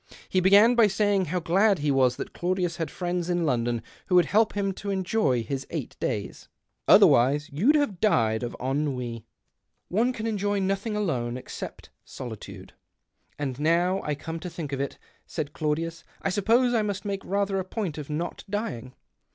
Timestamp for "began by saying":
0.39-1.25